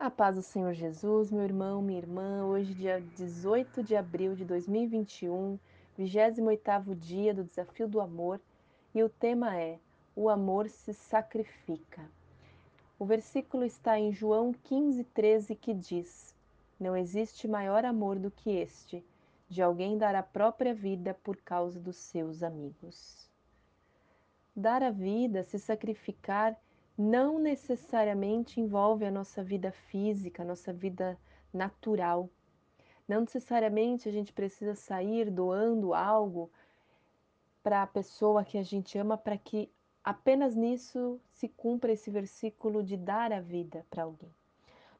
[0.00, 4.46] A paz do Senhor Jesus, meu irmão, minha irmã, hoje dia 18 de abril de
[4.46, 5.58] 2021,
[5.98, 8.40] 28º dia do Desafio do Amor,
[8.94, 9.78] e o tema é
[10.16, 12.00] O amor se sacrifica.
[12.98, 16.34] O versículo está em João 15:13 que diz:
[16.80, 19.04] Não existe maior amor do que este,
[19.50, 23.28] de alguém dar a própria vida por causa dos seus amigos.
[24.56, 26.58] Dar a vida, se sacrificar,
[26.96, 31.18] não necessariamente envolve a nossa vida física, a nossa vida
[31.52, 32.28] natural.
[33.08, 36.50] Não necessariamente a gente precisa sair doando algo
[37.62, 39.70] para a pessoa que a gente ama para que
[40.02, 44.34] apenas nisso se cumpra esse versículo de dar a vida para alguém.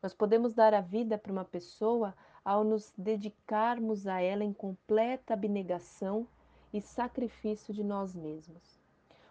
[0.02, 5.34] Nós podemos dar a vida para uma pessoa ao nos dedicarmos a ela em completa
[5.34, 6.26] abnegação
[6.72, 8.79] e sacrifício de nós mesmos.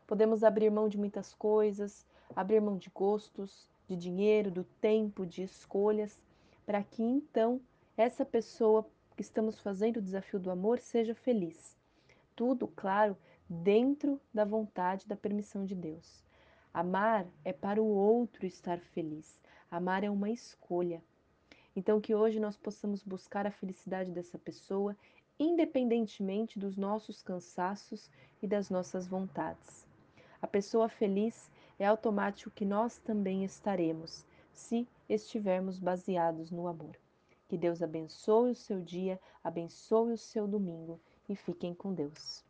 [0.09, 2.03] Podemos abrir mão de muitas coisas,
[2.35, 6.19] abrir mão de gostos, de dinheiro, do tempo, de escolhas,
[6.65, 7.61] para que então
[7.95, 11.77] essa pessoa que estamos fazendo o desafio do amor seja feliz.
[12.35, 13.15] Tudo, claro,
[13.47, 16.23] dentro da vontade da permissão de Deus.
[16.73, 19.39] Amar é para o outro estar feliz.
[19.69, 21.03] Amar é uma escolha.
[21.75, 24.97] Então, que hoje nós possamos buscar a felicidade dessa pessoa,
[25.37, 28.09] independentemente dos nossos cansaços
[28.41, 29.87] e das nossas vontades.
[30.41, 36.95] A pessoa feliz é automático que nós também estaremos, se estivermos baseados no amor.
[37.47, 42.43] Que Deus abençoe o seu dia, abençoe o seu domingo e fiquem com Deus.